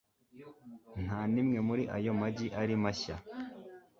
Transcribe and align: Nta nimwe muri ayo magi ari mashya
Nta 1.05 1.19
nimwe 1.33 1.59
muri 1.67 1.83
ayo 1.95 2.11
magi 2.21 2.47
ari 2.61 2.75
mashya 2.83 3.15